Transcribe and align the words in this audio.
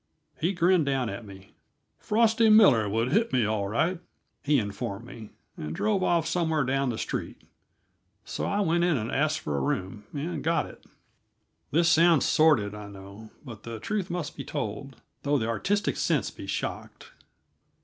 He 0.39 0.53
grinned 0.53 0.87
down 0.87 1.09
at 1.09 1.25
me. 1.27 1.53
"Frosty 1.99 2.49
Miller 2.49 2.89
would 2.89 3.11
hit 3.11 3.31
me, 3.31 3.45
all 3.45 3.67
right," 3.67 3.99
he 4.41 4.57
informed 4.57 5.05
me, 5.05 5.29
and 5.55 5.75
drove 5.75 6.01
off 6.01 6.25
somewhere 6.25 6.63
down 6.63 6.89
the 6.89 6.97
street. 6.97 7.39
So 8.25 8.45
I 8.47 8.61
went 8.61 8.83
in 8.83 8.97
and 8.97 9.11
asked 9.11 9.41
for 9.41 9.55
a 9.55 9.61
room, 9.61 10.05
and 10.11 10.43
got 10.43 10.65
it. 10.65 10.83
This 11.69 11.87
sounds 11.87 12.25
sordid, 12.25 12.73
I 12.73 12.87
know, 12.87 13.29
but 13.45 13.61
the 13.61 13.79
truth 13.79 14.09
must 14.09 14.35
be 14.35 14.43
told, 14.43 14.95
though 15.21 15.37
the 15.37 15.47
artistic 15.47 15.97
sense 15.97 16.31
be 16.31 16.47
shocked. 16.47 17.11